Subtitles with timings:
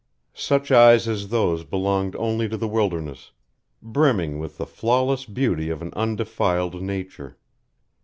[0.33, 3.29] Such eyes as those belonged only to the wilderness,
[3.83, 7.37] brimming with the flawless beauty of an undefiled nature.